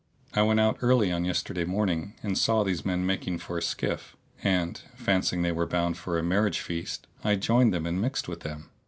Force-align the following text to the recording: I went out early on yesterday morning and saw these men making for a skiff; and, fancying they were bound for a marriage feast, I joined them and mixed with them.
I 0.33 0.41
went 0.41 0.59
out 0.59 0.79
early 0.81 1.11
on 1.11 1.25
yesterday 1.25 1.63
morning 1.63 2.15
and 2.23 2.35
saw 2.35 2.63
these 2.63 2.83
men 2.83 3.05
making 3.05 3.37
for 3.37 3.59
a 3.59 3.61
skiff; 3.61 4.17
and, 4.43 4.81
fancying 4.95 5.43
they 5.43 5.51
were 5.51 5.67
bound 5.67 5.95
for 5.95 6.17
a 6.17 6.23
marriage 6.23 6.59
feast, 6.59 7.05
I 7.23 7.35
joined 7.35 7.71
them 7.71 7.85
and 7.85 8.01
mixed 8.01 8.27
with 8.27 8.39
them. 8.39 8.71